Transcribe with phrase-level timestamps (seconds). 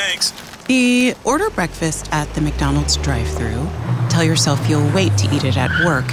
[0.00, 0.32] Thanks.
[0.66, 3.68] The order breakfast at the McDonald's drive thru
[4.08, 6.04] Tell yourself you'll wait to eat it at work,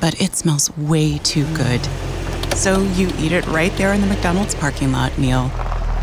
[0.00, 1.80] but it smells way too good.
[2.54, 5.50] So you eat it right there in the McDonald's parking lot meal.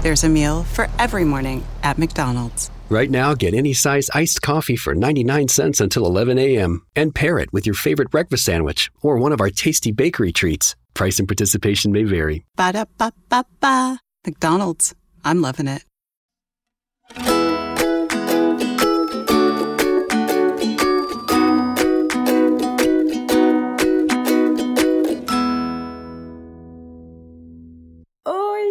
[0.02, 2.72] There's a meal for every morning at McDonald's.
[2.90, 6.86] Right now, get any size iced coffee for 99 cents until 11 a.m.
[6.96, 10.76] and pair it with your favorite breakfast sandwich or one of our tasty bakery treats.
[10.94, 12.46] Price and participation may vary.
[12.56, 14.00] Ba da ba ba ba.
[14.26, 14.96] McDonald's.
[15.24, 15.84] I'm loving it.
[17.08, 17.22] Oi,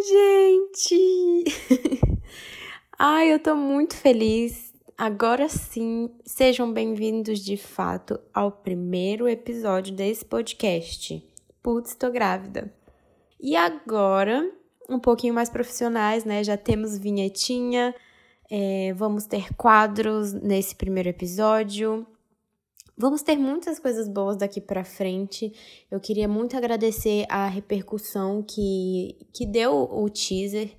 [0.01, 1.45] gente!
[2.99, 4.73] Ai, eu tô muito feliz.
[4.97, 11.23] Agora sim, sejam bem-vindos de fato ao primeiro episódio desse podcast.
[11.63, 12.73] Putz, tô grávida.
[13.39, 14.51] E agora,
[14.89, 16.43] um pouquinho mais profissionais, né?
[16.43, 17.95] Já temos vinhetinha,
[18.49, 22.05] é, vamos ter quadros nesse primeiro episódio.
[22.97, 25.53] Vamos ter muitas coisas boas daqui para frente.
[25.91, 30.71] Eu queria muito agradecer a repercussão que, que deu o teaser.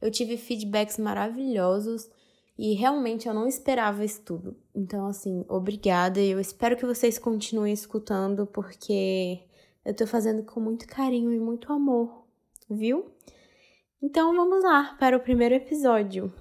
[0.00, 2.10] Eu tive feedbacks maravilhosos
[2.58, 4.56] e realmente eu não esperava isso tudo.
[4.74, 6.20] Então, assim, obrigada.
[6.20, 9.40] Eu espero que vocês continuem escutando porque
[9.84, 12.24] eu tô fazendo com muito carinho e muito amor,
[12.68, 13.12] viu?
[14.02, 16.32] Então, vamos lá para o primeiro episódio.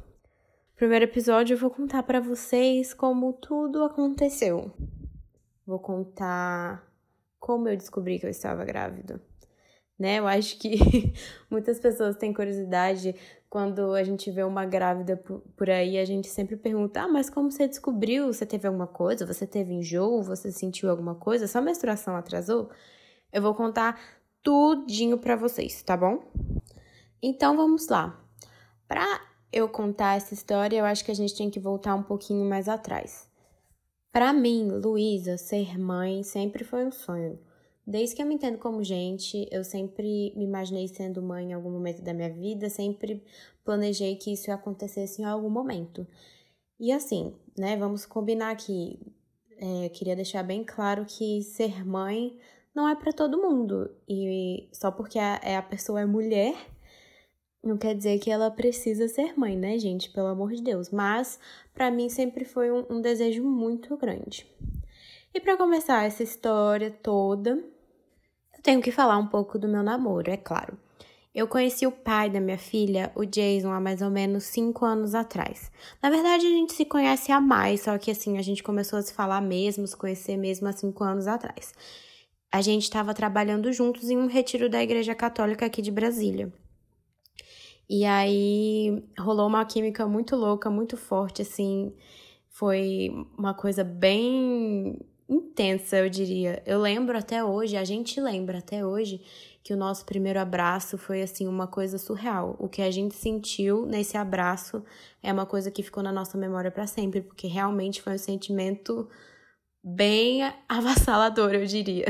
[0.79, 4.71] Primeiro episódio eu vou contar para vocês como tudo aconteceu.
[5.67, 6.89] Vou contar
[7.37, 9.21] como eu descobri que eu estava grávida.
[9.99, 10.19] Né?
[10.19, 10.77] Eu acho que
[11.51, 13.13] muitas pessoas têm curiosidade
[13.49, 15.21] quando a gente vê uma grávida
[15.57, 18.27] por aí, a gente sempre pergunta: "Ah, mas como você descobriu?
[18.27, 19.25] Você teve alguma coisa?
[19.25, 20.23] Você teve enjoo?
[20.23, 21.45] Você sentiu alguma coisa?
[21.45, 22.69] Sua menstruação atrasou?"
[23.33, 23.99] Eu vou contar
[24.41, 26.23] tudinho para vocês, tá bom?
[27.21, 28.17] Então vamos lá.
[28.87, 32.47] Para eu contar essa história, eu acho que a gente tem que voltar um pouquinho
[32.47, 33.27] mais atrás.
[34.11, 37.39] Para mim, Luísa, ser mãe sempre foi um sonho.
[37.85, 41.71] Desde que eu me entendo como gente, eu sempre me imaginei sendo mãe em algum
[41.71, 43.23] momento da minha vida, sempre
[43.63, 46.05] planejei que isso acontecesse em algum momento.
[46.79, 48.99] E assim, né, vamos combinar aqui.
[49.57, 52.37] É, queria deixar bem claro que ser mãe
[52.73, 53.89] não é para todo mundo.
[54.07, 56.55] E só porque a, é a pessoa é mulher,
[57.63, 60.09] não quer dizer que ela precisa ser mãe, né, gente?
[60.09, 60.89] Pelo amor de Deus.
[60.89, 61.39] Mas
[61.73, 64.45] para mim sempre foi um, um desejo muito grande.
[65.33, 70.31] E para começar essa história toda, eu tenho que falar um pouco do meu namoro,
[70.31, 70.77] é claro.
[71.35, 75.13] Eu conheci o pai da minha filha, o Jason, há mais ou menos cinco anos
[75.13, 75.71] atrás.
[76.01, 79.01] Na verdade, a gente se conhece há mais, só que assim, a gente começou a
[79.01, 81.73] se falar mesmo, se conhecer mesmo há cinco anos atrás.
[82.51, 86.51] A gente estava trabalhando juntos em um retiro da Igreja Católica aqui de Brasília.
[87.89, 91.93] E aí rolou uma química muito louca, muito forte, assim.
[92.49, 96.61] Foi uma coisa bem intensa, eu diria.
[96.65, 99.21] Eu lembro até hoje, a gente lembra até hoje,
[99.63, 102.55] que o nosso primeiro abraço foi, assim, uma coisa surreal.
[102.59, 104.83] O que a gente sentiu nesse abraço
[105.21, 109.07] é uma coisa que ficou na nossa memória para sempre, porque realmente foi um sentimento
[109.83, 112.07] bem avassalador, eu diria.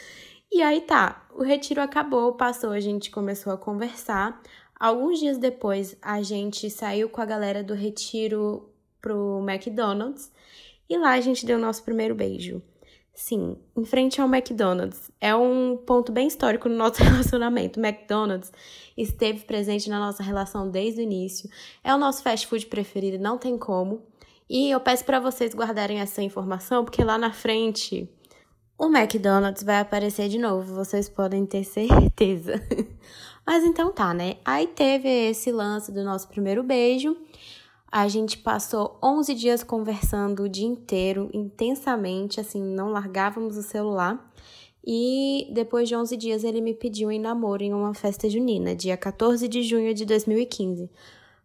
[0.50, 4.40] e aí tá, o retiro acabou, passou, a gente começou a conversar.
[4.84, 8.68] Alguns dias depois, a gente saiu com a galera do retiro
[9.00, 10.30] pro McDonald's
[10.86, 12.60] e lá a gente deu nosso primeiro beijo.
[13.14, 15.10] Sim, em frente ao McDonald's.
[15.18, 17.80] É um ponto bem histórico no nosso relacionamento.
[17.80, 18.52] O McDonald's
[18.94, 21.48] esteve presente na nossa relação desde o início.
[21.82, 24.02] É o nosso fast food preferido, não tem como.
[24.50, 28.06] E eu peço para vocês guardarem essa informação, porque lá na frente
[28.76, 32.60] o McDonald's vai aparecer de novo, vocês podem ter certeza.
[33.46, 34.36] Mas então tá, né?
[34.44, 37.16] Aí teve esse lance do nosso primeiro beijo.
[37.90, 44.32] A gente passou 11 dias conversando o dia inteiro, intensamente, assim, não largávamos o celular.
[44.86, 48.96] E depois de 11 dias ele me pediu em namoro em uma festa junina, dia
[48.96, 50.90] 14 de junho de 2015.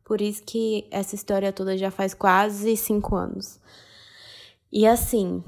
[0.03, 3.59] Por isso que essa história toda já faz quase 5 anos.
[4.71, 5.43] E assim,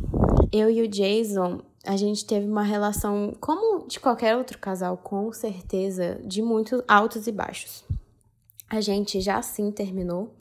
[0.52, 5.32] eu e o Jason, a gente teve uma relação, como de qualquer outro casal, com
[5.34, 7.84] certeza, de muitos altos e baixos.
[8.70, 10.34] A gente já sim terminou.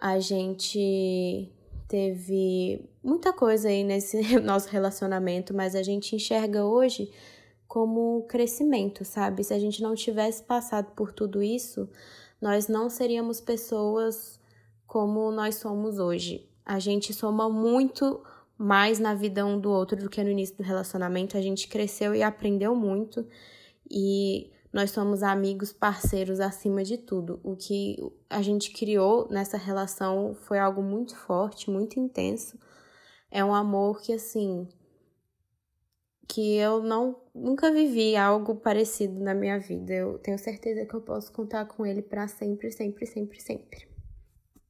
[0.00, 1.50] A gente
[1.88, 7.10] teve muita coisa aí nesse nosso relacionamento, mas a gente enxerga hoje
[7.68, 9.44] como crescimento, sabe?
[9.44, 11.88] Se a gente não tivesse passado por tudo isso,
[12.40, 14.40] nós não seríamos pessoas
[14.86, 16.48] como nós somos hoje.
[16.64, 18.22] A gente soma muito
[18.58, 21.36] mais na vida um do outro do que no início do relacionamento.
[21.36, 23.26] A gente cresceu e aprendeu muito.
[23.90, 27.40] E nós somos amigos, parceiros acima de tudo.
[27.42, 27.96] O que
[28.28, 32.58] a gente criou nessa relação foi algo muito forte, muito intenso.
[33.30, 34.68] É um amor que, assim,
[36.28, 39.92] que eu não nunca vivi algo parecido na minha vida.
[39.92, 43.95] Eu tenho certeza que eu posso contar com ele para sempre, sempre, sempre, sempre.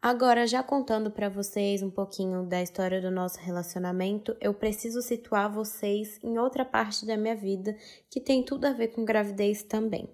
[0.00, 5.52] Agora, já contando para vocês um pouquinho da história do nosso relacionamento, eu preciso situar
[5.52, 7.76] vocês em outra parte da minha vida
[8.08, 10.08] que tem tudo a ver com gravidez também.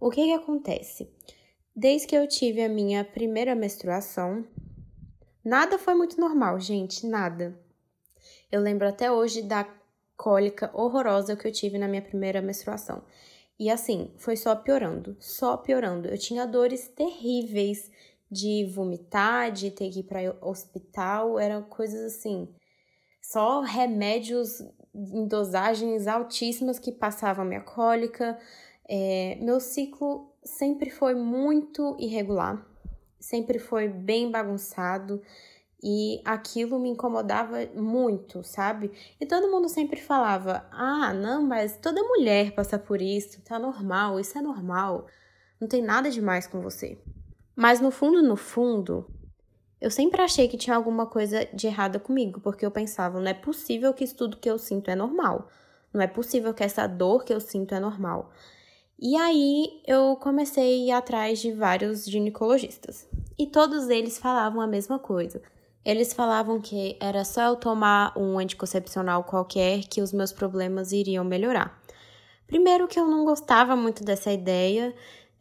[0.00, 1.08] O que, que acontece?
[1.74, 4.44] Desde que eu tive a minha primeira menstruação,
[5.44, 7.56] nada foi muito normal, gente, nada.
[8.50, 9.64] Eu lembro até hoje da
[10.16, 13.02] cólica horrorosa que eu tive na minha primeira menstruação.
[13.58, 16.08] E assim, foi só piorando, só piorando.
[16.08, 17.90] Eu tinha dores terríveis
[18.32, 22.48] de vomitar, de ter que ir para hospital, eram coisas assim,
[23.20, 24.62] só remédios
[24.94, 28.38] em dosagens altíssimas que passavam minha cólica.
[28.88, 32.66] É, meu ciclo sempre foi muito irregular,
[33.20, 35.20] sempre foi bem bagunçado
[35.82, 38.92] e aquilo me incomodava muito, sabe?
[39.20, 44.18] E todo mundo sempre falava: ah, não, mas toda mulher passa por isso, tá normal,
[44.18, 45.06] isso é normal,
[45.60, 46.98] não tem nada demais com você.
[47.62, 49.06] Mas no fundo, no fundo,
[49.80, 53.34] eu sempre achei que tinha alguma coisa de errada comigo, porque eu pensava, não é
[53.34, 55.48] possível que isso tudo que eu sinto é normal.
[55.94, 58.32] Não é possível que essa dor que eu sinto é normal.
[58.98, 63.08] E aí eu comecei a ir atrás de vários ginecologistas.
[63.38, 65.40] E todos eles falavam a mesma coisa.
[65.84, 71.24] Eles falavam que era só eu tomar um anticoncepcional qualquer que os meus problemas iriam
[71.24, 71.80] melhorar.
[72.48, 74.92] Primeiro que eu não gostava muito dessa ideia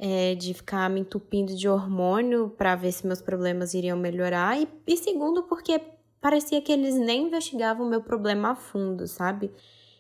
[0.04, 4.60] é, de ficar me entupindo de hormônio para ver se meus problemas iriam melhorar.
[4.60, 5.80] E, e segundo, porque
[6.20, 9.52] parecia que eles nem investigavam o meu problema a fundo, sabe?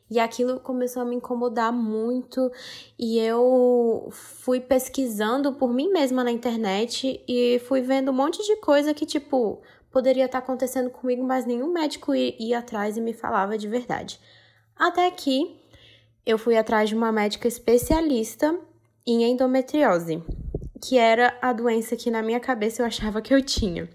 [0.09, 2.51] E aquilo começou a me incomodar muito
[2.97, 8.55] e eu fui pesquisando por mim mesma na internet e fui vendo um monte de
[8.57, 9.61] coisa que, tipo,
[9.91, 14.19] poderia estar acontecendo comigo, mas nenhum médico ia atrás e me falava de verdade.
[14.75, 15.61] Até que
[16.25, 18.59] eu fui atrás de uma médica especialista
[19.05, 20.23] em endometriose,
[20.81, 23.89] que era a doença que na minha cabeça eu achava que eu tinha.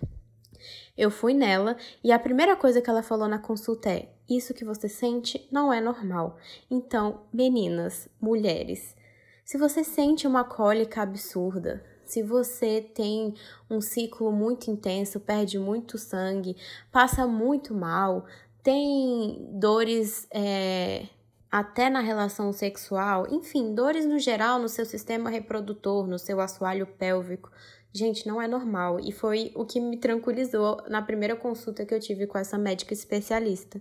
[0.97, 4.65] Eu fui nela e a primeira coisa que ela falou na consulta é: Isso que
[4.65, 6.39] você sente não é normal.
[6.71, 8.97] Então, meninas, mulheres,
[9.45, 13.35] se você sente uma cólica absurda, se você tem
[13.69, 16.57] um ciclo muito intenso, perde muito sangue,
[16.91, 18.25] passa muito mal,
[18.63, 21.07] tem dores é,
[21.51, 26.87] até na relação sexual, enfim, dores no geral no seu sistema reprodutor, no seu assoalho
[26.87, 27.51] pélvico.
[27.93, 29.01] Gente, não é normal.
[29.01, 32.93] E foi o que me tranquilizou na primeira consulta que eu tive com essa médica
[32.93, 33.81] especialista.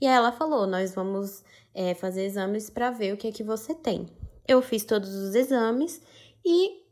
[0.00, 1.42] E aí ela falou: nós vamos
[1.74, 4.06] é, fazer exames para ver o que é que você tem.
[4.46, 6.00] Eu fiz todos os exames
[6.44, 6.86] e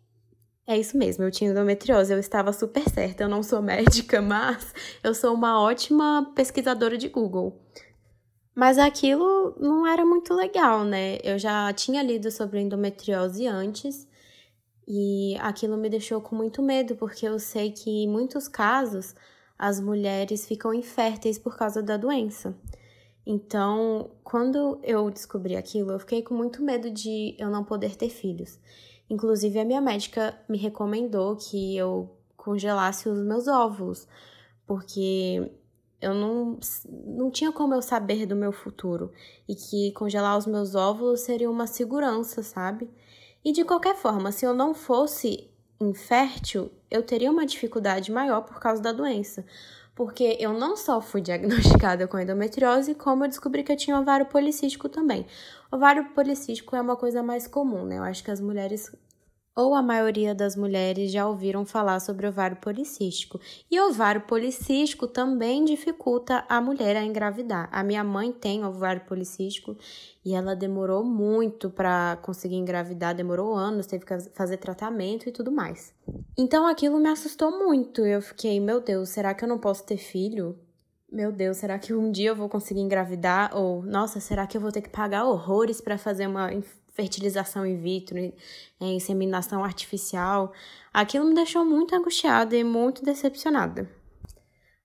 [0.66, 3.22] é isso mesmo, eu tinha endometriose, eu estava super certa.
[3.22, 4.74] Eu não sou médica, mas
[5.04, 7.62] eu sou uma ótima pesquisadora de Google.
[8.56, 11.18] Mas aquilo não era muito legal, né?
[11.22, 14.08] Eu já tinha lido sobre endometriose antes
[14.88, 19.14] e aquilo me deixou com muito medo, porque eu sei que em muitos casos
[19.58, 22.56] as mulheres ficam inférteis por causa da doença.
[23.26, 28.08] Então, quando eu descobri aquilo, eu fiquei com muito medo de eu não poder ter
[28.08, 28.58] filhos.
[29.10, 34.08] Inclusive, a minha médica me recomendou que eu congelasse os meus óvulos,
[34.66, 35.52] porque
[36.06, 36.58] eu não,
[37.04, 39.12] não tinha como eu saber do meu futuro
[39.48, 42.88] e que congelar os meus óvulos seria uma segurança, sabe?
[43.44, 48.60] E de qualquer forma, se eu não fosse infértil, eu teria uma dificuldade maior por
[48.60, 49.44] causa da doença.
[49.96, 54.26] Porque eu não só fui diagnosticada com endometriose, como eu descobri que eu tinha ovário
[54.26, 55.26] policístico também.
[55.72, 57.98] Ovário policístico é uma coisa mais comum, né?
[57.98, 58.94] Eu acho que as mulheres
[59.56, 63.40] ou a maioria das mulheres já ouviram falar sobre ovário policístico.
[63.70, 67.66] E ovário policístico também dificulta a mulher a engravidar.
[67.72, 69.74] A minha mãe tem ovário policístico
[70.22, 75.50] e ela demorou muito para conseguir engravidar, demorou anos, teve que fazer tratamento e tudo
[75.50, 75.94] mais.
[76.36, 78.04] Então aquilo me assustou muito.
[78.04, 80.58] Eu fiquei, meu Deus, será que eu não posso ter filho?
[81.10, 83.56] Meu Deus, será que um dia eu vou conseguir engravidar?
[83.56, 86.52] Ou, nossa, será que eu vou ter que pagar horrores para fazer uma
[86.96, 88.32] fertilização in vitro, é,
[88.80, 90.52] inseminação artificial,
[90.92, 93.88] aquilo me deixou muito angustiada e muito decepcionada.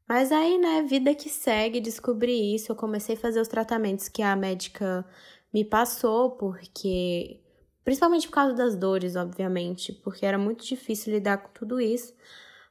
[0.07, 4.21] Mas aí, né, vida que segue, descobri isso, eu comecei a fazer os tratamentos que
[4.21, 5.05] a médica
[5.53, 7.39] me passou, porque
[7.83, 12.13] principalmente por causa das dores, obviamente, porque era muito difícil lidar com tudo isso.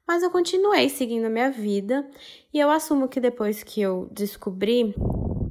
[0.07, 2.07] Mas eu continuei seguindo a minha vida
[2.53, 4.95] e eu assumo que depois que eu descobri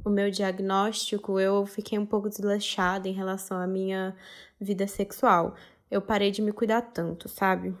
[0.04, 4.14] o meu diagnóstico, eu fiquei um pouco desleixada em relação à minha
[4.60, 5.54] vida sexual.
[5.90, 7.74] Eu parei de me cuidar tanto, sabe?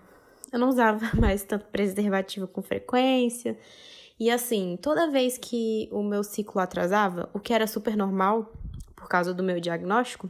[0.52, 3.58] Eu não usava mais tanto preservativo com frequência.
[4.18, 8.52] E assim, toda vez que o meu ciclo atrasava, o que era super normal
[8.94, 10.28] por causa do meu diagnóstico,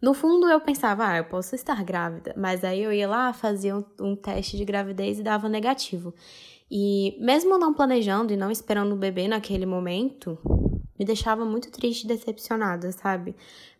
[0.00, 3.74] no fundo eu pensava, ah, eu posso estar grávida, mas aí eu ia lá, fazia
[3.74, 6.12] um, um teste de gravidez e dava negativo.
[6.70, 10.38] E mesmo não planejando e não esperando o bebê naquele momento,
[10.98, 13.34] me deixava muito triste e decepcionada, sabe?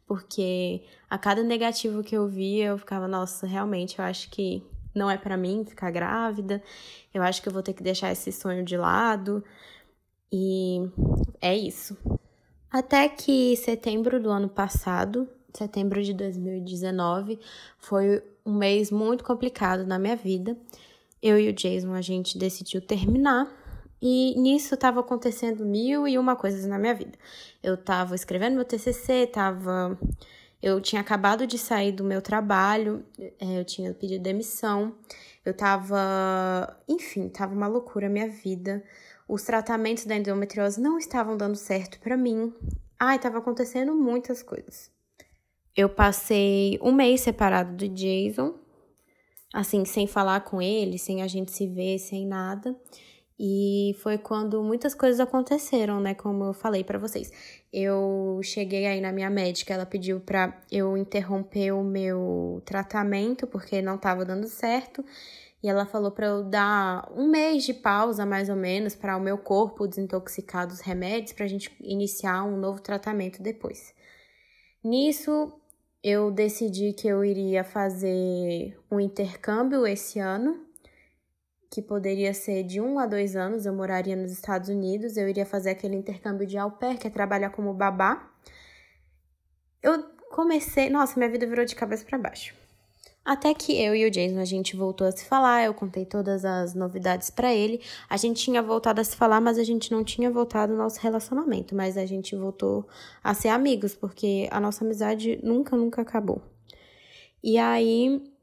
[0.06, 4.62] Porque a cada negativo que eu via, eu ficava, nossa, realmente, eu acho que
[4.94, 6.62] não é para mim ficar grávida,
[7.12, 9.44] eu acho que eu vou ter que deixar esse sonho de lado.
[10.32, 10.88] E
[11.40, 11.96] é isso.
[12.70, 17.38] Até que setembro do ano passado, setembro de 2019,
[17.78, 20.56] foi um mês muito complicado na minha vida.
[21.22, 23.50] Eu e o Jason a gente decidiu terminar
[24.00, 27.18] e nisso estava acontecendo mil e uma coisas na minha vida.
[27.62, 29.98] Eu estava escrevendo meu TCC, tava
[30.62, 34.94] eu tinha acabado de sair do meu trabalho, é, eu tinha pedido demissão,
[35.44, 36.76] eu tava.
[36.88, 38.82] Enfim, tava uma loucura a minha vida.
[39.28, 42.52] Os tratamentos da endometriose não estavam dando certo para mim.
[42.98, 44.90] Ai, tava acontecendo muitas coisas.
[45.76, 48.54] Eu passei um mês separado do Jason,
[49.52, 52.74] assim, sem falar com ele, sem a gente se ver, sem nada.
[53.38, 56.14] E foi quando muitas coisas aconteceram, né?
[56.14, 57.30] Como eu falei para vocês.
[57.70, 63.82] Eu cheguei aí na minha médica, ela pediu para eu interromper o meu tratamento porque
[63.82, 65.04] não estava dando certo.
[65.62, 69.20] E ela falou para eu dar um mês de pausa, mais ou menos, para o
[69.20, 73.94] meu corpo desintoxicar dos remédios, para a gente iniciar um novo tratamento depois.
[74.82, 75.52] Nisso,
[76.02, 80.65] eu decidi que eu iria fazer um intercâmbio esse ano
[81.76, 85.44] que poderia ser de um a dois anos, eu moraria nos Estados Unidos, eu iria
[85.44, 88.30] fazer aquele intercâmbio de au pair, que é trabalhar como babá.
[89.82, 92.54] Eu comecei, nossa, minha vida virou de cabeça para baixo.
[93.22, 96.46] Até que eu e o Jason a gente voltou a se falar, eu contei todas
[96.46, 97.82] as novidades para ele.
[98.08, 101.74] A gente tinha voltado a se falar, mas a gente não tinha voltado nosso relacionamento,
[101.74, 102.88] mas a gente voltou
[103.22, 106.40] a ser amigos, porque a nossa amizade nunca, nunca acabou.
[107.44, 108.34] E aí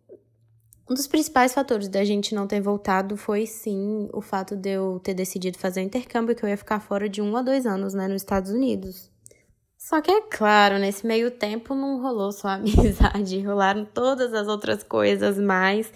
[0.89, 4.99] um dos principais fatores da gente não ter voltado foi sim o fato de eu
[4.99, 7.93] ter decidido fazer o intercâmbio, que eu ia ficar fora de um a dois anos,
[7.93, 9.09] né, nos Estados Unidos.
[9.77, 14.83] Só que é claro, nesse meio tempo não rolou só amizade, rolaram todas as outras
[14.83, 15.91] coisas, mas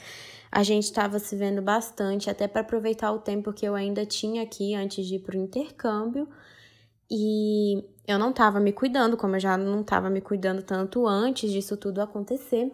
[0.51, 4.43] a gente estava se vendo bastante, até para aproveitar o tempo que eu ainda tinha
[4.43, 6.27] aqui antes de ir pro intercâmbio.
[7.09, 11.51] E eu não estava me cuidando, como eu já não estava me cuidando tanto antes
[11.51, 12.71] disso tudo acontecer.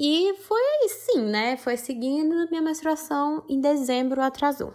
[0.00, 1.56] E foi assim, né?
[1.56, 4.72] Foi seguindo, minha menstruação em dezembro atrasou.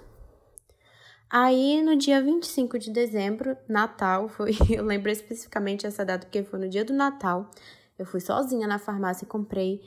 [1.30, 6.60] Aí, no dia 25 de dezembro, Natal, foi, eu lembro especificamente essa data porque foi
[6.60, 7.50] no dia do Natal.
[7.98, 9.82] Eu fui sozinha na farmácia e comprei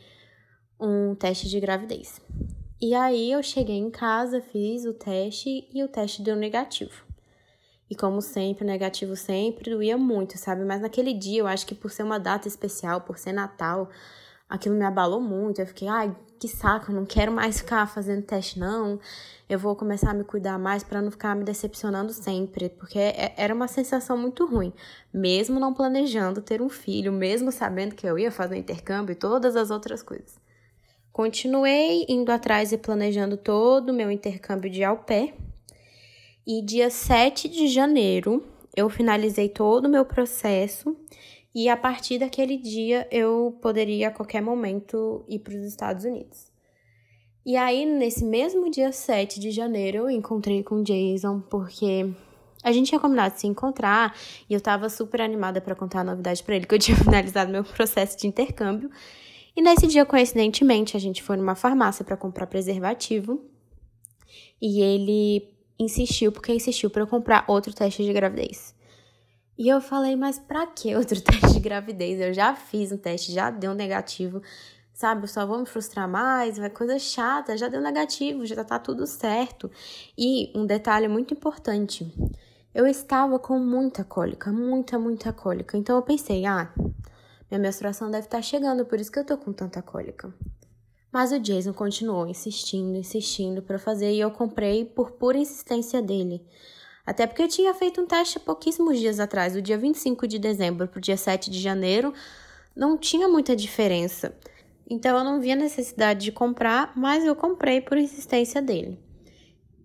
[0.81, 2.19] um teste de gravidez.
[2.81, 7.05] E aí eu cheguei em casa, fiz o teste e o teste deu negativo.
[7.91, 10.65] E como sempre, negativo sempre doía muito, sabe?
[10.65, 13.91] Mas naquele dia, eu acho que por ser uma data especial, por ser Natal,
[14.49, 15.61] aquilo me abalou muito.
[15.61, 18.99] Eu fiquei, ai, que saco, não quero mais ficar fazendo teste, não.
[19.49, 23.35] Eu vou começar a me cuidar mais para não ficar me decepcionando sempre, porque é,
[23.37, 24.73] era uma sensação muito ruim.
[25.13, 29.57] Mesmo não planejando ter um filho, mesmo sabendo que eu ia fazer intercâmbio e todas
[29.57, 30.39] as outras coisas.
[31.13, 35.35] Continuei indo atrás e planejando todo o meu intercâmbio de au pair.
[36.47, 38.45] E dia 7 de janeiro
[38.77, 40.95] eu finalizei todo o meu processo
[41.57, 46.53] e a partir daquele dia eu poderia a qualquer momento ir para os Estados Unidos.
[47.47, 52.13] E aí, nesse mesmo dia 7 de janeiro, eu encontrei com o Jason, porque
[52.63, 54.15] a gente tinha combinado de se encontrar
[54.51, 57.51] e eu tava super animada para contar a novidade para ele, que eu tinha finalizado
[57.51, 58.91] meu processo de intercâmbio.
[59.57, 63.43] E nesse dia, coincidentemente, a gente foi numa farmácia para comprar preservativo
[64.61, 65.49] e ele
[65.79, 68.76] insistiu, porque insistiu para eu comprar outro teste de gravidez.
[69.59, 72.21] E eu falei, mas pra que outro teste de gravidez?
[72.21, 74.43] Eu já fiz um teste, já deu negativo,
[74.93, 75.25] sabe?
[75.25, 79.07] Eu só vou me frustrar mais, vai coisa chata, já deu negativo, já tá tudo
[79.07, 79.71] certo.
[80.17, 82.13] E um detalhe muito importante,
[82.75, 85.79] eu estava com muita cólica, muita, muita cólica.
[85.79, 86.71] Então eu pensei, ah,
[87.51, 90.33] minha menstruação deve estar tá chegando, por isso que eu tô com tanta cólica.
[91.11, 96.45] Mas o Jason continuou insistindo, insistindo para fazer e eu comprei por pura insistência dele.
[97.07, 100.89] Até porque eu tinha feito um teste pouquíssimos dias atrás, do dia 25 de dezembro
[100.89, 102.13] para o dia 7 de janeiro,
[102.75, 104.37] não tinha muita diferença.
[104.91, 108.99] Então eu não via necessidade de comprar, mas eu comprei por insistência dele.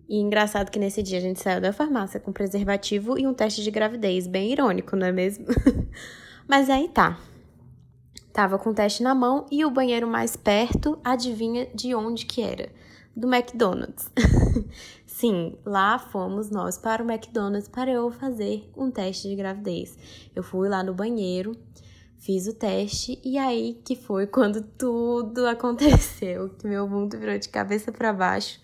[0.08, 3.62] E engraçado que nesse dia a gente saiu da farmácia com preservativo e um teste
[3.62, 4.26] de gravidez.
[4.26, 5.46] Bem irônico, não é mesmo?
[6.46, 7.18] Mas aí tá.
[8.32, 12.42] Tava com o teste na mão e o banheiro mais perto, adivinha de onde que
[12.42, 12.68] era?
[13.16, 14.10] Do McDonald's.
[15.22, 19.96] Sim, lá fomos nós para o McDonald's para eu fazer um teste de gravidez.
[20.34, 21.56] Eu fui lá no banheiro,
[22.18, 27.48] fiz o teste e aí que foi quando tudo aconteceu, que meu mundo virou de
[27.48, 28.60] cabeça para baixo,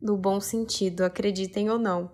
[0.00, 2.12] no bom sentido, acreditem ou não.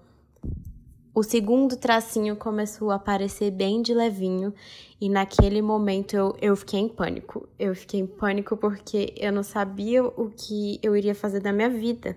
[1.14, 4.54] O segundo tracinho começou a aparecer bem de levinho
[4.98, 7.46] e naquele momento eu, eu fiquei em pânico.
[7.58, 11.68] Eu fiquei em pânico porque eu não sabia o que eu iria fazer da minha
[11.68, 12.16] vida.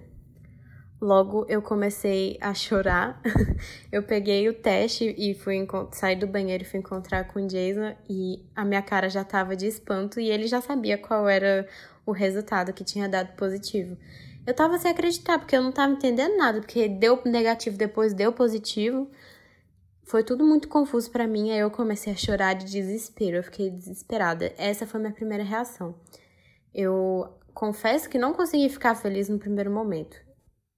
[1.02, 3.20] Logo eu comecei a chorar.
[3.92, 7.96] eu peguei o teste e fui sair do banheiro e fui encontrar com o Jason
[8.08, 11.68] e a minha cara já estava de espanto e ele já sabia qual era
[12.06, 13.98] o resultado que tinha dado positivo.
[14.46, 18.32] Eu tava sem acreditar, porque eu não tava entendendo nada, porque deu negativo, depois deu
[18.32, 19.10] positivo.
[20.04, 23.72] Foi tudo muito confuso para mim, aí eu comecei a chorar de desespero, eu fiquei
[23.72, 24.54] desesperada.
[24.56, 25.96] Essa foi minha primeira reação.
[26.74, 30.31] Eu confesso que não consegui ficar feliz no primeiro momento.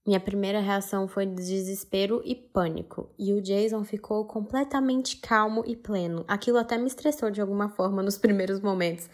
[0.05, 5.75] Minha primeira reação foi de desespero e pânico, e o Jason ficou completamente calmo e
[5.75, 6.25] pleno.
[6.27, 9.09] Aquilo até me estressou de alguma forma nos primeiros momentos,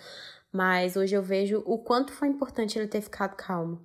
[0.51, 3.79] mas hoje eu vejo o quanto foi importante ele ter ficado calmo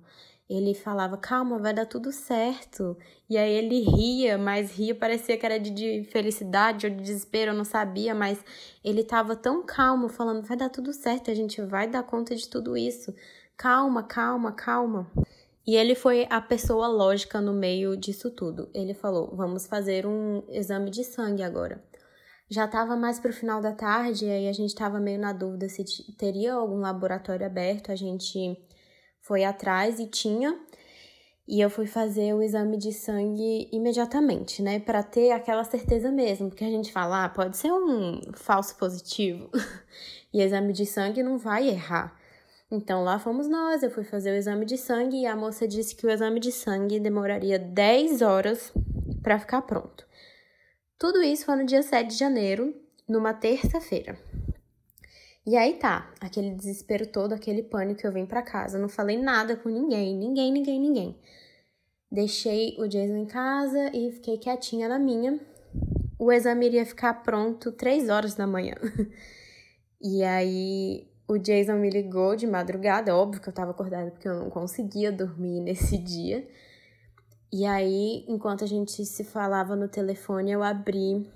[0.49, 2.95] ele falava, calma, vai dar tudo certo.
[3.27, 7.51] E aí ele ria, mas ria parecia que era de, de felicidade ou de desespero,
[7.51, 8.43] eu não sabia, mas
[8.83, 12.47] ele estava tão calmo, falando, vai dar tudo certo, a gente vai dar conta de
[12.47, 13.13] tudo isso.
[13.57, 15.09] Calma, calma, calma.
[15.67, 18.69] E ele foi a pessoa lógica no meio disso tudo.
[18.73, 21.83] Ele falou, vamos fazer um exame de sangue agora.
[22.47, 25.33] Já estava mais para o final da tarde, e aí a gente estava meio na
[25.33, 25.83] dúvida se
[26.15, 27.91] teria algum laboratório aberto.
[27.91, 28.55] A gente
[29.19, 30.55] foi atrás e tinha.
[31.47, 34.79] E eu fui fazer o exame de sangue imediatamente, né?
[34.79, 36.49] Para ter aquela certeza mesmo.
[36.49, 39.49] Porque a gente fala, ah, pode ser um falso positivo.
[40.31, 42.15] e exame de sangue não vai errar.
[42.75, 45.95] Então lá fomos nós, eu fui fazer o exame de sangue e a moça disse
[45.95, 48.73] que o exame de sangue demoraria 10 horas
[49.23, 50.05] para ficar pronto.
[50.99, 52.75] Tudo isso foi no dia 7 de janeiro,
[53.07, 54.19] numa terça-feira.
[55.47, 59.55] E aí tá, aquele desespero todo, aquele pânico, eu vim para casa, não falei nada
[59.55, 61.19] com ninguém, ninguém, ninguém, ninguém.
[62.11, 65.39] Deixei o Jason em casa e fiquei quietinha na minha.
[66.19, 68.75] O exame iria ficar pronto três horas da manhã.
[70.01, 74.35] e aí o Jason me ligou de madrugada, óbvio que eu tava acordada porque eu
[74.35, 76.47] não conseguia dormir nesse dia.
[77.51, 81.29] E aí, enquanto a gente se falava no telefone, eu abri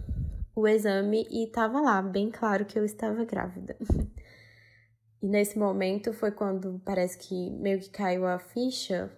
[0.55, 3.77] o exame e estava lá, bem claro que eu estava grávida.
[5.21, 9.09] e nesse momento foi quando parece que meio que caiu a ficha,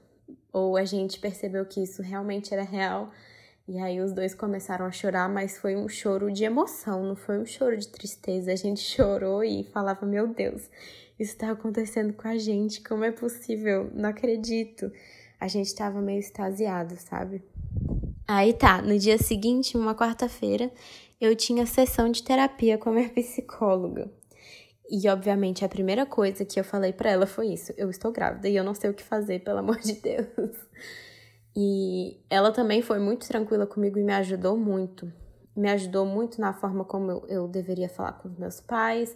[0.54, 3.12] ou a gente percebeu que isso realmente era real.
[3.68, 7.40] E aí os dois começaram a chorar, mas foi um choro de emoção, não foi
[7.40, 8.52] um choro de tristeza.
[8.52, 10.70] A gente chorou e falava: Meu Deus,
[11.20, 13.90] isso está acontecendo com a gente, como é possível?
[13.94, 14.92] Não acredito.
[15.40, 17.44] A gente estava meio extasiado, sabe?
[18.28, 20.72] Aí tá, no dia seguinte, uma quarta-feira,
[21.20, 24.12] eu tinha sessão de terapia com a minha psicóloga.
[24.90, 28.50] E, obviamente, a primeira coisa que eu falei para ela foi isso: eu estou grávida
[28.50, 30.28] e eu não sei o que fazer, pelo amor de Deus.
[31.56, 35.12] E ela também foi muito tranquila comigo e me ajudou muito.
[35.56, 39.16] Me ajudou muito na forma como eu, eu deveria falar com os meus pais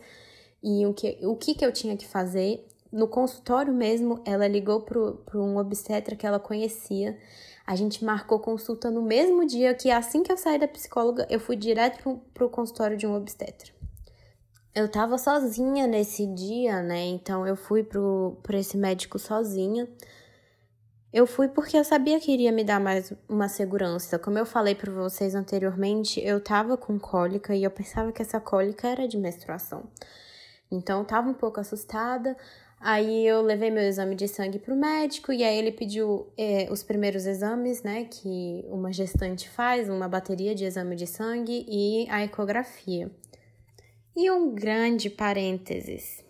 [0.61, 2.67] e o que, o que, que eu tinha que fazer.
[2.91, 7.17] No consultório mesmo, ela ligou para um obstetra que ela conhecia
[7.65, 11.39] a gente marcou consulta no mesmo dia que assim que eu saí da psicóloga, eu
[11.39, 13.73] fui direto pro, o consultório de um obstetra.
[14.73, 17.05] Eu tava sozinha nesse dia, né?
[17.05, 19.87] Então eu fui pro esse médico sozinha.
[21.15, 24.19] Eu fui porque eu sabia que iria me dar mais uma segurança.
[24.19, 28.38] Como eu falei para vocês anteriormente, eu tava com cólica e eu pensava que essa
[28.41, 29.86] cólica era de menstruação.
[30.69, 32.36] Então eu tava um pouco assustada,
[32.82, 36.84] Aí eu levei meu exame de sangue pro médico e aí ele pediu é, os
[36.84, 42.25] primeiros exames, né, que uma gestante faz, uma bateria de exame de sangue e a
[42.25, 43.10] ecografia.
[44.13, 46.24] E um grande parênteses.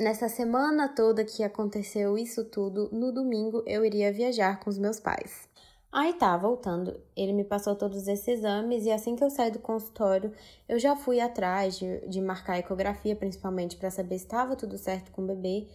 [0.00, 4.98] Nessa semana toda que aconteceu isso tudo, no domingo eu iria viajar com os meus
[4.98, 5.46] pais.
[5.92, 6.98] Aí tá, voltando.
[7.14, 10.32] Ele me passou todos esses exames e assim que eu saí do consultório,
[10.66, 14.78] eu já fui atrás de, de marcar a ecografia, principalmente para saber se estava tudo
[14.78, 15.66] certo com o bebê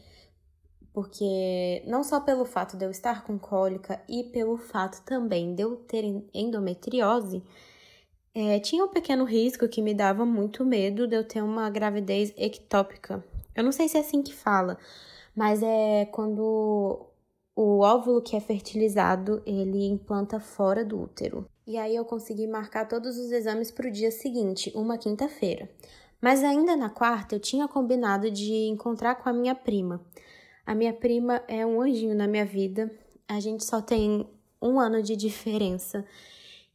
[0.91, 5.61] porque não só pelo fato de eu estar com cólica e pelo fato também de
[5.61, 7.43] eu ter endometriose,
[8.33, 12.33] é, tinha um pequeno risco que me dava muito medo de eu ter uma gravidez
[12.35, 13.23] ectópica.
[13.55, 14.77] Eu não sei se é assim que fala,
[15.35, 17.07] mas é quando
[17.55, 21.47] o óvulo que é fertilizado, ele implanta fora do útero.
[21.65, 25.69] E aí eu consegui marcar todos os exames para o dia seguinte, uma quinta-feira.
[26.21, 30.05] Mas ainda na quarta eu tinha combinado de encontrar com a minha prima.
[30.65, 32.91] A minha prima é um anjinho na minha vida.
[33.27, 34.27] A gente só tem
[34.61, 36.05] um ano de diferença.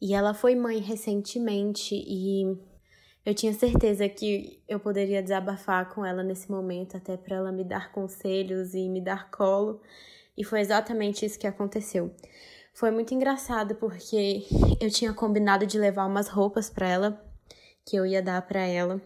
[0.00, 2.56] E ela foi mãe recentemente e
[3.24, 7.64] eu tinha certeza que eu poderia desabafar com ela nesse momento, até para ela me
[7.64, 9.80] dar conselhos e me dar colo.
[10.36, 12.14] E foi exatamente isso que aconteceu.
[12.72, 14.46] Foi muito engraçado porque
[14.80, 17.24] eu tinha combinado de levar umas roupas para ela
[17.84, 19.00] que eu ia dar para ela.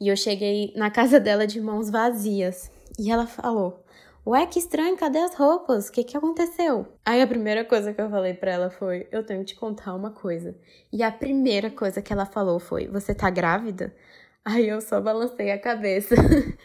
[0.00, 2.70] E eu cheguei na casa dela de mãos vazias.
[2.98, 3.84] E ela falou:
[4.28, 5.88] Ué, que estranho, cadê as roupas?
[5.88, 6.86] O que, que aconteceu?
[7.02, 9.94] Aí a primeira coisa que eu falei para ela foi: Eu tenho que te contar
[9.94, 10.54] uma coisa.
[10.92, 13.96] E a primeira coisa que ela falou foi: Você tá grávida?
[14.44, 16.14] Aí eu só balancei a cabeça.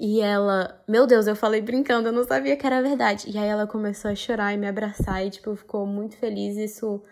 [0.00, 3.28] E ela, meu Deus, eu falei brincando, eu não sabia que era verdade.
[3.28, 6.56] E aí ela começou a chorar e me abraçar e, tipo, ficou muito feliz.
[6.56, 7.02] Isso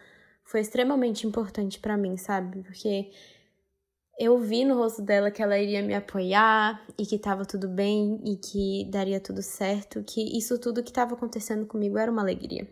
[0.44, 2.62] foi extremamente importante para mim, sabe?
[2.62, 3.10] Porque
[4.18, 8.20] eu vi no rosto dela que ela iria me apoiar e que tava tudo bem
[8.24, 12.66] e que daria tudo certo, que isso tudo que estava acontecendo comigo era uma alegria.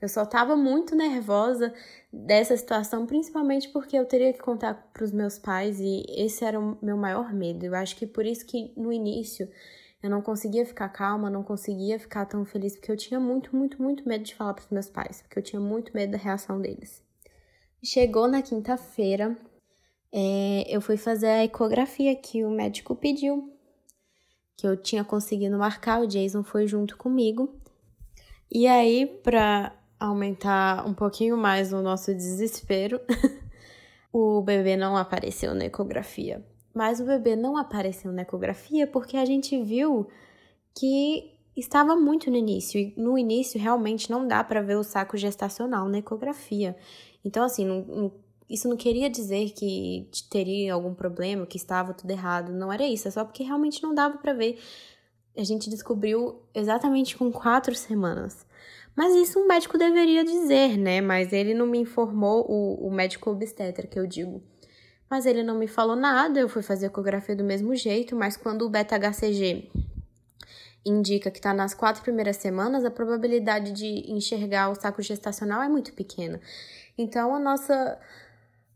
[0.00, 1.74] Eu só tava muito nervosa
[2.12, 6.60] dessa situação, principalmente porque eu teria que contar para os meus pais e esse era
[6.60, 7.64] o meu maior medo.
[7.64, 9.48] Eu acho que por isso que no início
[10.00, 13.82] eu não conseguia ficar calma, não conseguia ficar tão feliz, porque eu tinha muito, muito,
[13.82, 16.60] muito medo de falar para os meus pais, porque eu tinha muito medo da reação
[16.60, 17.02] deles.
[17.82, 19.36] Chegou na quinta-feira,
[20.12, 23.52] é, eu fui fazer a ecografia que o médico pediu,
[24.56, 27.54] que eu tinha conseguido marcar, o Jason foi junto comigo.
[28.50, 33.00] E aí, para aumentar um pouquinho mais o nosso desespero,
[34.12, 36.44] o bebê não apareceu na ecografia.
[36.74, 40.08] Mas o bebê não apareceu na ecografia porque a gente viu
[40.78, 42.80] que estava muito no início.
[42.80, 46.76] E no início, realmente, não dá para ver o saco gestacional na ecografia.
[47.24, 48.12] Então, assim, não, não,
[48.48, 52.52] isso não queria dizer que teria algum problema, que estava tudo errado.
[52.52, 54.58] Não era isso, é só porque realmente não dava para ver.
[55.36, 58.46] A gente descobriu exatamente com quatro semanas.
[58.96, 61.00] Mas isso um médico deveria dizer, né?
[61.00, 64.42] Mas ele não me informou, o, o médico obstetra que eu digo.
[65.10, 68.62] Mas ele não me falou nada, eu fui fazer ecografia do mesmo jeito, mas quando
[68.62, 69.70] o beta-HCG
[70.84, 75.68] indica que está nas quatro primeiras semanas, a probabilidade de enxergar o saco gestacional é
[75.68, 76.40] muito pequena.
[76.96, 77.98] Então a nossa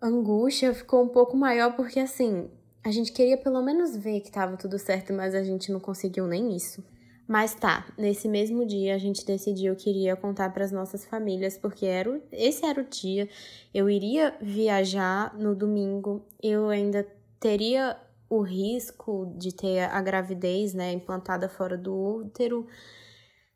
[0.03, 2.51] angústia ficou um pouco maior porque assim,
[2.85, 6.27] a gente queria pelo menos ver que estava tudo certo, mas a gente não conseguiu
[6.27, 6.85] nem isso.
[7.29, 11.57] Mas tá, nesse mesmo dia a gente decidiu que iria contar para as nossas famílias,
[11.57, 13.29] porque era o, esse era o dia.
[13.73, 17.07] Eu iria viajar no domingo, eu ainda
[17.39, 17.97] teria
[18.29, 22.67] o risco de ter a gravidez, né, implantada fora do útero.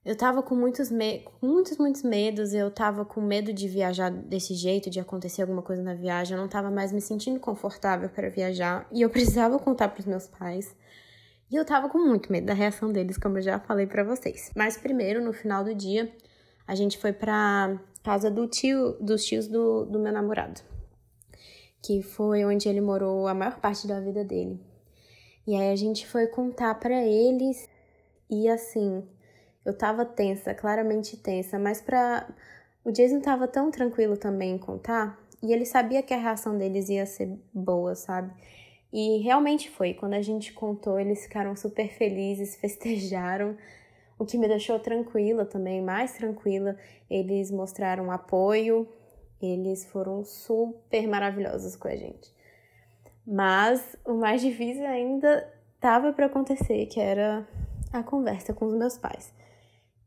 [0.07, 4.55] Eu tava com muitos, me muitos, muitos medos, eu tava com medo de viajar desse
[4.55, 8.31] jeito, de acontecer alguma coisa na viagem, eu não tava mais me sentindo confortável para
[8.31, 10.77] viajar e eu precisava contar para os meus pais.
[11.51, 14.53] E eu tava com muito medo da reação deles, como eu já falei para vocês.
[14.55, 16.09] Mas primeiro, no final do dia,
[16.69, 20.61] a gente foi pra casa do tio, dos tios do, do meu namorado,
[21.83, 24.61] que foi onde ele morou a maior parte da vida dele.
[25.45, 27.69] E aí a gente foi contar para eles
[28.31, 29.05] e assim,
[29.67, 32.27] eu tava tensa, claramente tensa, mas pra
[32.85, 36.89] o Jason tava tão tranquilo também em contar, e ele sabia que a reação deles
[36.89, 38.33] ia ser boa, sabe?
[38.93, 39.93] E realmente foi.
[39.93, 43.57] Quando a gente contou, eles ficaram super felizes, festejaram,
[44.19, 46.77] o que me deixou tranquila também, mais tranquila.
[47.11, 48.89] Eles mostraram apoio,
[49.43, 52.33] eles foram super maravilhosos com a gente.
[53.27, 57.47] Mas o mais difícil ainda estava para acontecer, que era
[57.93, 59.35] a conversa com os meus pais.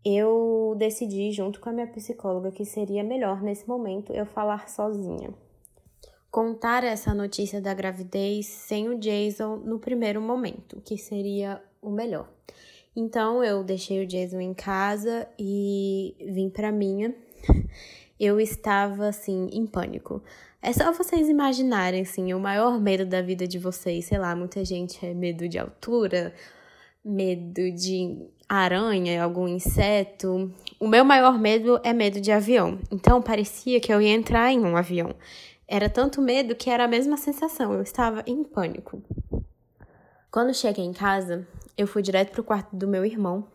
[0.04, 5.34] Eu decidi, junto com a minha psicóloga, que seria melhor nesse momento eu falar sozinha
[6.32, 12.30] contar essa notícia da gravidez sem o Jason no primeiro momento, que seria o melhor.
[12.96, 17.16] Então eu deixei o Jason em casa e vim para minha.
[18.20, 20.22] Eu estava assim em pânico.
[20.62, 24.66] É só vocês imaginarem assim, o maior medo da vida de vocês, sei lá, muita
[24.66, 26.34] gente é medo de altura,
[27.02, 30.52] medo de aranha, algum inseto.
[30.80, 32.80] O meu maior medo é medo de avião.
[32.92, 35.14] Então parecia que eu ia entrar em um avião.
[35.68, 39.04] Era tanto medo que era a mesma sensação, eu estava em pânico.
[40.32, 43.48] Quando cheguei em casa, eu fui direto pro quarto do meu irmão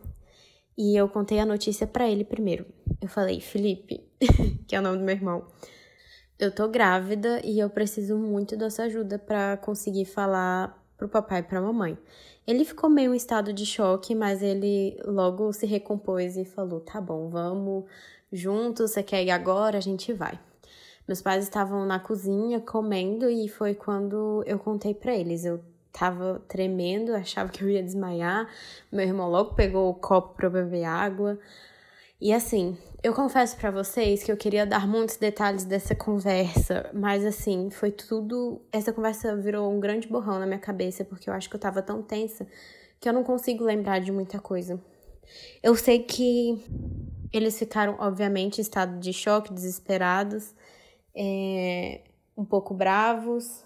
[0.78, 2.66] e eu contei a notícia para ele primeiro.
[3.00, 4.08] Eu falei, Felipe,
[4.66, 5.46] que é o nome do meu irmão,
[6.38, 11.40] eu tô grávida e eu preciso muito da sua ajuda para conseguir falar pro papai
[11.40, 11.98] e pra mamãe.
[12.46, 17.00] Ele ficou meio em estado de choque, mas ele logo se recompôs e falou: tá
[17.00, 17.84] bom, vamos
[18.32, 19.78] juntos, você quer ir agora?
[19.78, 20.38] A gente vai.
[21.06, 25.44] Meus pais estavam na cozinha comendo e foi quando eu contei para eles.
[25.44, 25.60] Eu
[25.92, 28.48] tava tremendo, achava que eu ia desmaiar.
[28.90, 31.38] Meu irmão logo pegou o copo para beber água.
[32.20, 37.24] E assim, eu confesso para vocês que eu queria dar muitos detalhes dessa conversa, mas
[37.24, 38.62] assim, foi tudo.
[38.72, 41.82] Essa conversa virou um grande borrão na minha cabeça, porque eu acho que eu tava
[41.82, 42.46] tão tensa
[43.00, 44.80] que eu não consigo lembrar de muita coisa.
[45.62, 46.62] Eu sei que
[47.32, 50.54] eles ficaram, obviamente, em estado de choque, desesperados,
[51.14, 52.02] é,
[52.36, 53.63] um pouco bravos,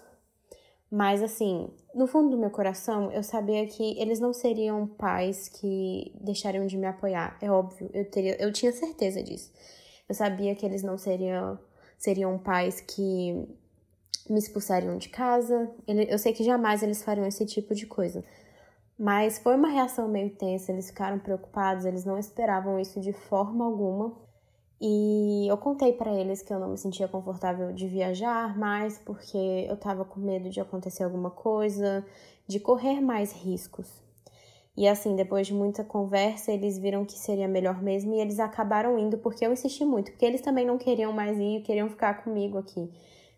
[0.91, 6.11] mas assim, no fundo do meu coração, eu sabia que eles não seriam pais que
[6.19, 7.37] deixariam de me apoiar.
[7.41, 9.51] É óbvio, eu teria, eu tinha certeza disso.
[10.07, 11.59] Eu sabia que eles não seriam
[11.97, 13.33] seriam pais que
[14.29, 15.69] me expulsariam de casa.
[15.87, 18.23] Eu sei que jamais eles fariam esse tipo de coisa.
[18.97, 23.63] Mas foi uma reação meio tensa, eles ficaram preocupados, eles não esperavam isso de forma
[23.65, 24.28] alguma.
[24.81, 29.37] E eu contei para eles que eu não me sentia confortável de viajar mais porque
[29.67, 32.05] eu tava com medo de acontecer alguma coisa,
[32.47, 34.01] de correr mais riscos.
[34.77, 38.97] E assim, depois de muita conversa, eles viram que seria melhor mesmo e eles acabaram
[38.97, 42.57] indo porque eu insisti muito, porque eles também não queriam mais ir, queriam ficar comigo
[42.57, 42.89] aqui.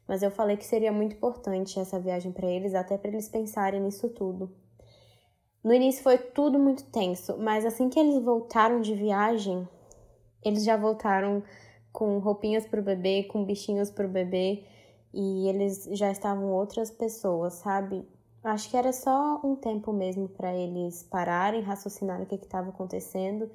[0.07, 3.81] Mas eu falei que seria muito importante essa viagem para eles, até para eles pensarem
[3.81, 4.51] nisso tudo.
[5.63, 9.67] No início foi tudo muito tenso, mas assim que eles voltaram de viagem,
[10.43, 11.43] eles já voltaram
[11.91, 14.63] com roupinhas pro bebê, com bichinhos pro bebê,
[15.13, 18.07] e eles já estavam outras pessoas, sabe?
[18.43, 23.49] Acho que era só um tempo mesmo para eles pararem, raciocinar o que estava acontecendo,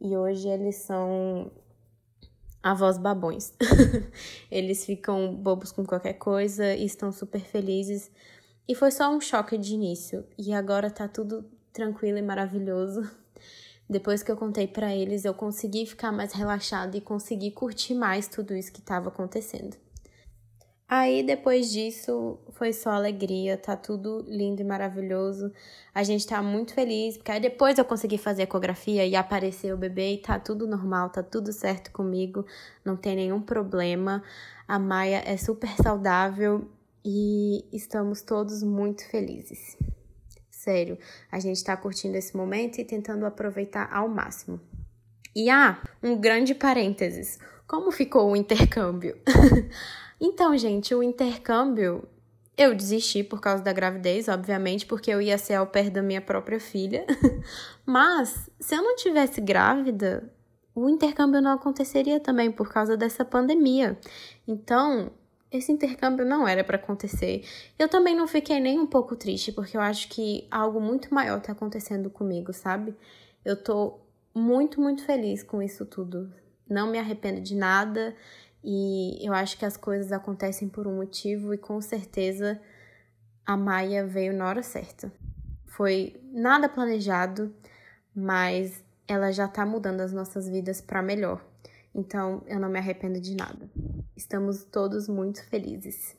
[0.00, 1.50] e hoje eles são
[2.62, 3.52] avós babões.
[4.50, 8.10] eles ficam bobos com qualquer coisa e estão super felizes.
[8.66, 13.21] E foi só um choque de início, e agora tá tudo tranquilo e maravilhoso.
[13.92, 18.26] Depois que eu contei para eles, eu consegui ficar mais relaxada e consegui curtir mais
[18.26, 19.76] tudo isso que estava acontecendo.
[20.88, 25.52] Aí depois disso foi só alegria, tá tudo lindo e maravilhoso.
[25.94, 29.78] A gente tá muito feliz, porque aí depois eu consegui fazer ecografia e apareceu o
[29.78, 32.46] bebê e tá tudo normal, tá tudo certo comigo,
[32.82, 34.22] não tem nenhum problema.
[34.66, 36.66] A Maia é super saudável
[37.04, 39.76] e estamos todos muito felizes.
[40.62, 40.96] Sério,
[41.28, 44.60] a gente está curtindo esse momento e tentando aproveitar ao máximo.
[45.34, 47.40] E ah, um grande parênteses.
[47.66, 49.18] Como ficou o intercâmbio?
[50.20, 52.08] então, gente, o intercâmbio
[52.56, 56.20] eu desisti por causa da gravidez, obviamente, porque eu ia ser ao pé da minha
[56.20, 57.04] própria filha.
[57.84, 60.32] Mas, se eu não tivesse grávida,
[60.76, 63.98] o intercâmbio não aconteceria também por causa dessa pandemia.
[64.46, 65.10] Então,
[65.52, 67.44] esse intercâmbio não era para acontecer.
[67.78, 71.40] Eu também não fiquei nem um pouco triste, porque eu acho que algo muito maior
[71.40, 72.96] tá acontecendo comigo, sabe?
[73.44, 74.00] Eu tô
[74.34, 76.32] muito, muito feliz com isso tudo.
[76.68, 78.16] Não me arrependo de nada
[78.64, 82.60] e eu acho que as coisas acontecem por um motivo e com certeza
[83.44, 85.12] a Maia veio na hora certa.
[85.66, 87.54] Foi nada planejado,
[88.14, 91.44] mas ela já tá mudando as nossas vidas para melhor.
[91.94, 93.70] Então eu não me arrependo de nada.
[94.16, 96.16] Estamos todos muito felizes.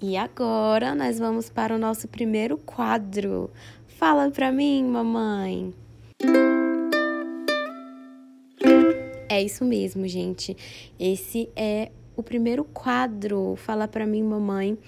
[0.00, 3.50] E agora nós vamos para o nosso primeiro quadro.
[3.86, 5.74] Fala pra mim, mamãe.
[9.28, 10.56] É isso mesmo, gente.
[10.98, 13.56] Esse é o primeiro quadro.
[13.56, 14.78] Fala pra mim, mamãe.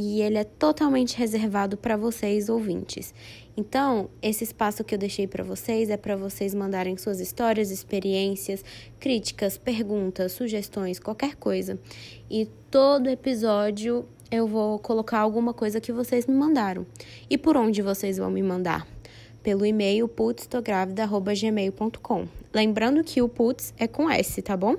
[0.00, 3.12] E ele é totalmente reservado para vocês, ouvintes.
[3.56, 8.64] Então, esse espaço que eu deixei para vocês é para vocês mandarem suas histórias, experiências,
[9.00, 11.76] críticas, perguntas, sugestões, qualquer coisa.
[12.30, 16.86] E todo episódio eu vou colocar alguma coisa que vocês me mandaram.
[17.28, 18.86] E por onde vocês vão me mandar?
[19.42, 22.28] Pelo e-mail putstogravida.gmail.com.
[22.54, 24.76] Lembrando que o putz é com S, tá bom?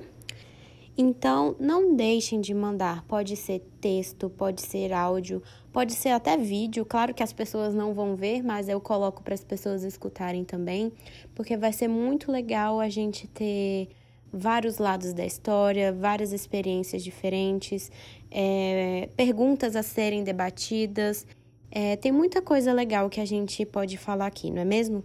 [0.96, 3.04] Então, não deixem de mandar.
[3.04, 6.84] Pode ser texto, pode ser áudio, pode ser até vídeo.
[6.84, 10.92] Claro que as pessoas não vão ver, mas eu coloco para as pessoas escutarem também,
[11.34, 13.88] porque vai ser muito legal a gente ter
[14.32, 17.90] vários lados da história, várias experiências diferentes,
[18.30, 21.26] é, perguntas a serem debatidas.
[21.70, 25.04] É, tem muita coisa legal que a gente pode falar aqui, não é mesmo?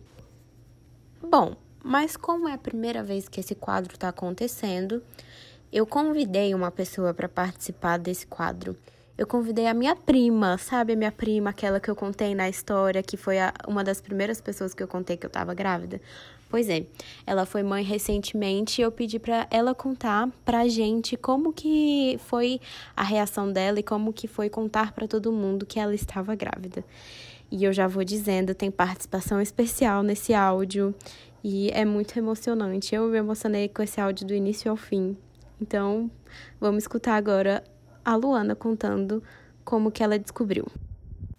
[1.22, 5.04] Bom, mas como é a primeira vez que esse quadro está acontecendo,
[5.76, 8.78] eu convidei uma pessoa para participar desse quadro.
[9.18, 10.94] Eu convidei a minha prima, sabe?
[10.94, 14.40] A minha prima, aquela que eu contei na história, que foi a, uma das primeiras
[14.40, 16.00] pessoas que eu contei que eu estava grávida.
[16.50, 16.86] Pois é,
[17.28, 22.62] ela foi mãe recentemente e eu pedi para ela contar pra gente como que foi
[22.96, 26.86] a reação dela e como que foi contar para todo mundo que ela estava grávida.
[27.52, 30.96] E eu já vou dizendo, tem participação especial nesse áudio
[31.44, 32.96] e é muito emocionante.
[32.96, 35.18] Eu me emocionei com esse áudio do início ao fim.
[35.62, 36.12] Então,
[36.60, 37.64] vamos escutar agora
[38.04, 39.24] a Luana contando
[39.64, 40.66] como que ela descobriu.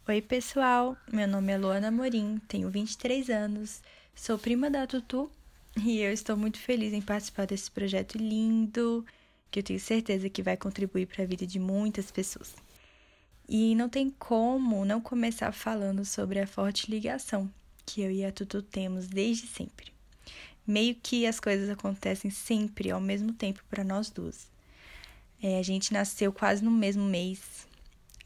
[0.08, 0.96] Oi, pessoal.
[1.12, 3.82] Meu nome é Luana Morim, tenho 23 anos,
[4.14, 5.30] sou prima da Tutu
[5.82, 9.04] e eu estou muito feliz em participar desse projeto lindo,
[9.50, 12.54] que eu tenho certeza que vai contribuir para a vida de muitas pessoas.
[13.48, 17.50] E não tem como não começar falando sobre a forte ligação
[17.84, 19.95] que eu e a Tutu temos desde sempre.
[20.66, 24.48] Meio que as coisas acontecem sempre ao mesmo tempo para nós duas.
[25.42, 27.66] É, a gente nasceu quase no mesmo mês.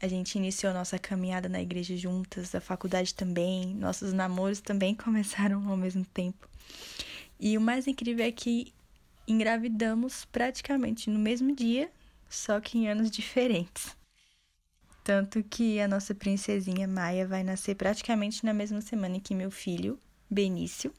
[0.01, 5.69] A gente iniciou nossa caminhada na igreja juntas, a faculdade também, nossos namoros também começaram
[5.69, 6.49] ao mesmo tempo.
[7.39, 8.73] E o mais incrível é que
[9.27, 11.91] engravidamos praticamente no mesmo dia,
[12.29, 13.95] só que em anos diferentes.
[15.03, 19.99] Tanto que a nossa princesinha Maia vai nascer praticamente na mesma semana que meu filho,
[20.29, 20.93] Benício,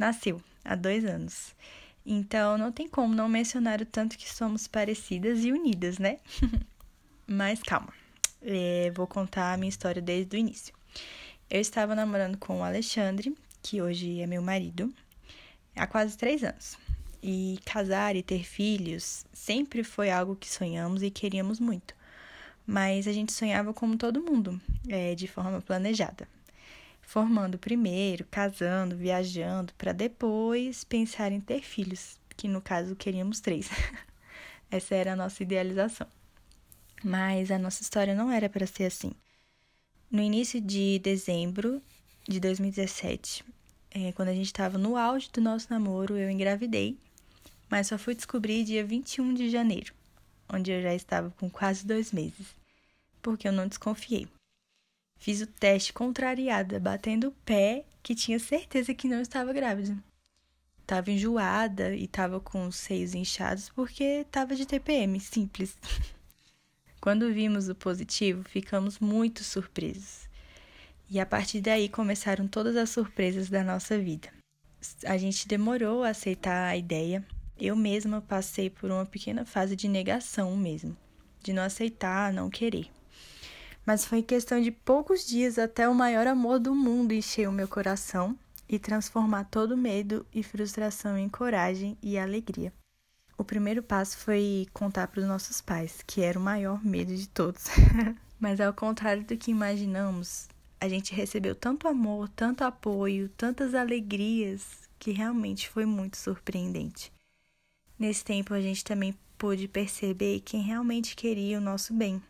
[0.00, 1.54] nasceu, há dois anos.
[2.04, 6.18] Então não tem como não mencionar o tanto que somos parecidas e unidas, né?
[7.28, 7.92] Mas calma,
[8.42, 10.74] é, vou contar a minha história desde o início.
[11.50, 14.92] Eu estava namorando com o Alexandre, que hoje é meu marido,
[15.76, 16.78] há quase três anos.
[17.22, 21.94] E casar e ter filhos sempre foi algo que sonhamos e queríamos muito
[22.70, 26.28] mas a gente sonhava como todo mundo, é, de forma planejada.
[27.10, 33.68] Formando primeiro, casando, viajando, para depois pensar em ter filhos, que no caso queríamos três.
[34.70, 36.06] Essa era a nossa idealização.
[37.02, 39.10] Mas a nossa história não era para ser assim.
[40.08, 41.82] No início de dezembro
[42.28, 43.44] de 2017,
[43.90, 46.96] é, quando a gente estava no auge do nosso namoro, eu engravidei,
[47.68, 49.92] mas só fui descobrir dia 21 de janeiro,
[50.48, 52.60] onde eu já estava com quase dois meses
[53.20, 54.28] porque eu não desconfiei.
[55.20, 59.94] Fiz o teste contrariada, batendo o pé, que tinha certeza que não estava grávida.
[60.86, 65.76] Tava enjoada e tava com os seios inchados porque tava de TPM, simples.
[67.02, 70.26] Quando vimos o positivo, ficamos muito surpresos.
[71.10, 74.30] E a partir daí começaram todas as surpresas da nossa vida.
[75.04, 77.22] A gente demorou a aceitar a ideia.
[77.58, 80.96] Eu mesma passei por uma pequena fase de negação mesmo,
[81.42, 82.90] de não aceitar, não querer
[83.90, 87.66] mas foi questão de poucos dias até o maior amor do mundo encher o meu
[87.66, 92.72] coração e transformar todo medo e frustração em coragem e alegria.
[93.36, 97.28] O primeiro passo foi contar para os nossos pais, que era o maior medo de
[97.28, 97.64] todos.
[98.38, 100.46] mas ao contrário do que imaginamos,
[100.80, 107.12] a gente recebeu tanto amor, tanto apoio, tantas alegrias, que realmente foi muito surpreendente.
[107.98, 112.22] Nesse tempo, a gente também pôde perceber quem realmente queria o nosso bem,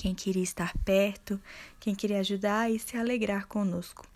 [0.00, 1.38] quem queria estar perto,
[1.78, 4.08] quem queria ajudar e se alegrar conosco.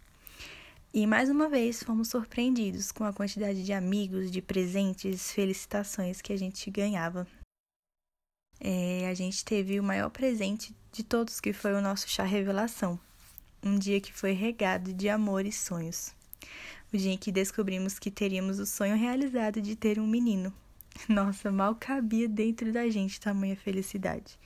[0.95, 6.33] E mais uma vez fomos surpreendidos com a quantidade de amigos, de presentes, felicitações que
[6.33, 7.27] a gente ganhava.
[8.59, 12.99] É, a gente teve o maior presente de todos, que foi o nosso chá revelação.
[13.63, 16.15] Um dia que foi regado de amor e sonhos.
[16.95, 20.51] O dia em que descobrimos que teríamos o sonho realizado de ter um menino.
[21.11, 24.39] Nossa, mal cabia dentro da gente tamanha felicidade.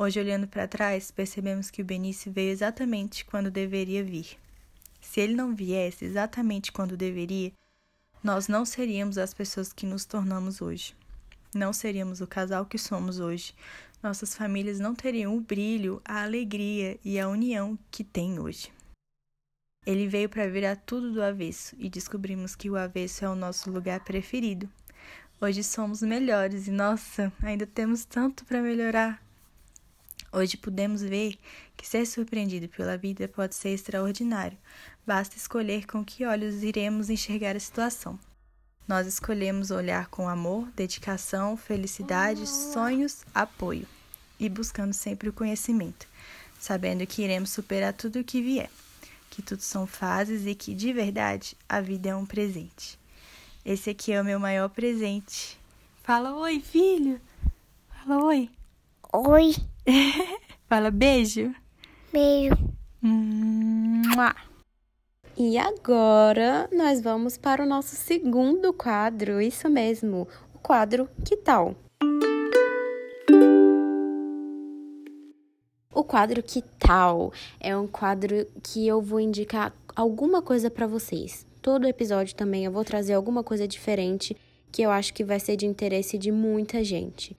[0.00, 4.38] Hoje, olhando para trás, percebemos que o Benício veio exatamente quando deveria vir.
[5.00, 7.52] Se ele não viesse exatamente quando deveria,
[8.22, 10.94] nós não seríamos as pessoas que nos tornamos hoje.
[11.52, 13.52] Não seríamos o casal que somos hoje.
[14.00, 18.70] Nossas famílias não teriam o brilho, a alegria e a união que têm hoje.
[19.84, 23.68] Ele veio para virar tudo do avesso e descobrimos que o avesso é o nosso
[23.68, 24.70] lugar preferido.
[25.40, 29.27] Hoje somos melhores e, nossa, ainda temos tanto para melhorar.
[30.30, 31.38] Hoje podemos ver
[31.76, 34.58] que ser surpreendido pela vida pode ser extraordinário.
[35.06, 38.18] Basta escolher com que olhos iremos enxergar a situação.
[38.86, 43.86] Nós escolhemos olhar com amor, dedicação, felicidade, sonhos, apoio
[44.38, 46.06] e buscando sempre o conhecimento,
[46.58, 48.70] sabendo que iremos superar tudo o que vier,
[49.30, 52.98] que tudo são fases e que, de verdade, a vida é um presente.
[53.64, 55.58] Esse aqui é o meu maior presente.
[56.02, 57.20] Fala oi, filho!
[57.90, 58.57] Fala oi!
[59.26, 59.52] Oi!
[60.68, 61.52] Fala beijo.
[62.12, 62.54] Beijo.
[65.36, 71.74] E agora nós vamos para o nosso segundo quadro, isso mesmo, o quadro Que tal?
[75.92, 81.44] O quadro Que tal é um quadro que eu vou indicar alguma coisa para vocês.
[81.60, 84.36] Todo episódio também eu vou trazer alguma coisa diferente
[84.70, 87.36] que eu acho que vai ser de interesse de muita gente.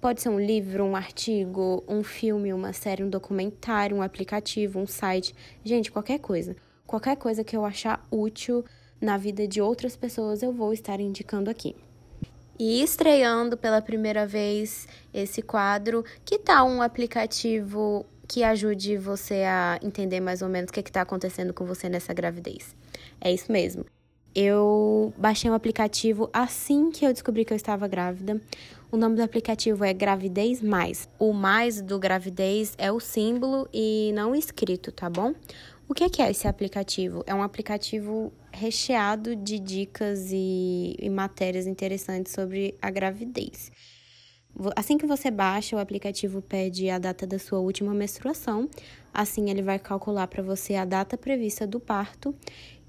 [0.00, 4.86] Pode ser um livro, um artigo, um filme, uma série, um documentário, um aplicativo, um
[4.86, 5.34] site.
[5.62, 6.56] Gente, qualquer coisa.
[6.86, 8.64] Qualquer coisa que eu achar útil
[8.98, 11.76] na vida de outras pessoas, eu vou estar indicando aqui.
[12.58, 19.78] E estreando pela primeira vez esse quadro, que tal um aplicativo que ajude você a
[19.82, 22.74] entender mais ou menos o que está acontecendo com você nessa gravidez?
[23.20, 23.84] É isso mesmo.
[24.34, 28.40] Eu baixei um aplicativo assim que eu descobri que eu estava grávida.
[28.92, 31.08] O nome do aplicativo é Gravidez Mais.
[31.16, 35.32] O mais do gravidez é o símbolo e não escrito, tá bom?
[35.88, 37.22] O que é esse aplicativo?
[37.24, 43.70] É um aplicativo recheado de dicas e, e matérias interessantes sobre a gravidez.
[44.74, 48.68] Assim que você baixa, o aplicativo pede a data da sua última menstruação.
[49.14, 52.34] Assim, ele vai calcular para você a data prevista do parto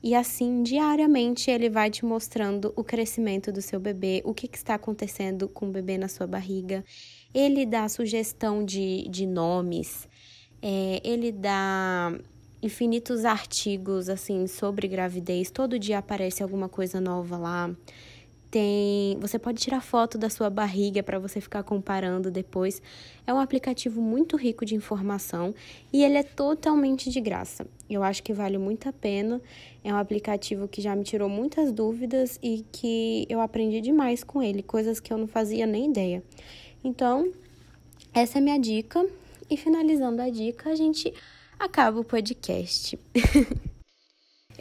[0.03, 4.57] e assim, diariamente, ele vai te mostrando o crescimento do seu bebê, o que, que
[4.57, 6.83] está acontecendo com o bebê na sua barriga.
[7.33, 10.07] Ele dá sugestão de, de nomes,
[10.61, 12.13] é, ele dá
[12.63, 15.51] infinitos artigos assim sobre gravidez.
[15.51, 17.75] Todo dia aparece alguma coisa nova lá
[18.51, 22.81] tem, você pode tirar foto da sua barriga para você ficar comparando depois.
[23.25, 25.55] É um aplicativo muito rico de informação
[25.91, 27.65] e ele é totalmente de graça.
[27.89, 29.41] Eu acho que vale muito a pena.
[29.81, 34.43] É um aplicativo que já me tirou muitas dúvidas e que eu aprendi demais com
[34.43, 36.21] ele, coisas que eu não fazia nem ideia.
[36.83, 37.31] Então,
[38.13, 39.05] essa é minha dica.
[39.49, 41.13] E finalizando a dica, a gente
[41.57, 42.99] acaba o podcast.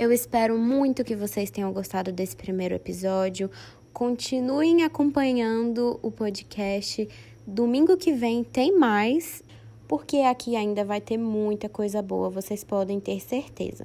[0.00, 3.50] Eu espero muito que vocês tenham gostado desse primeiro episódio.
[3.92, 7.08] Continuem acompanhando o podcast.
[7.46, 9.42] Domingo que vem tem mais,
[9.90, 13.84] porque aqui ainda vai ter muita coisa boa, vocês podem ter certeza.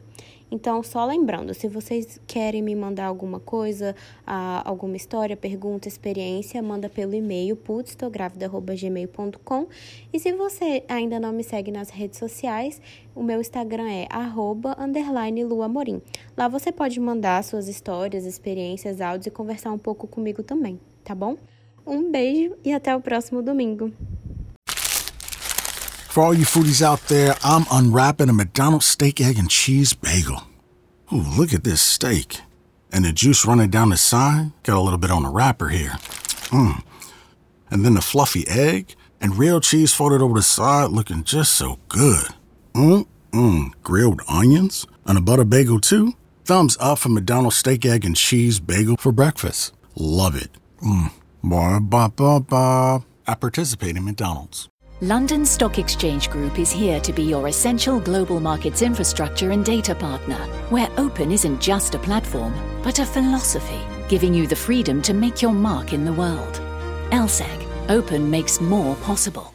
[0.51, 3.95] Então, só lembrando, se vocês querem me mandar alguma coisa,
[4.63, 9.67] alguma história, pergunta, experiência, manda pelo e-mail putstográvida.gmail.com
[10.13, 12.79] E se você ainda não me segue nas redes sociais,
[13.15, 14.07] o meu Instagram é
[15.43, 16.03] luamorim.
[16.37, 21.15] Lá você pode mandar suas histórias, experiências, áudios e conversar um pouco comigo também, tá
[21.15, 21.35] bom?
[21.83, 23.91] Um beijo e até o próximo domingo.
[26.15, 30.43] For all you foodies out there, I'm unwrapping a McDonald's steak, egg, and cheese bagel.
[31.11, 32.39] Ooh, look at this steak.
[32.89, 34.53] And the juice running down the side.
[34.63, 35.97] Got a little bit on the wrapper here.
[36.55, 36.81] Mmm.
[37.69, 41.79] And then the fluffy egg and real cheese folded over the side looking just so
[41.89, 42.27] good.
[42.73, 43.73] Mmm, mmm.
[43.83, 46.13] Grilled onions and a butter bagel too.
[46.45, 49.73] Thumbs up for McDonald's steak, egg, and cheese bagel for breakfast.
[49.97, 50.51] Love it.
[50.81, 51.11] Mmm.
[51.43, 53.05] Ba ba ba ba.
[53.27, 54.69] I participate in McDonald's.
[55.07, 59.93] London Stock Exchange Group is here to be your essential global markets infrastructure and data
[59.93, 60.39] partner,
[60.71, 65.43] where open isn't just a platform, but a philosophy, giving you the freedom to make
[65.43, 66.59] your mark in the world.
[67.11, 69.54] LSEG, open makes more possible.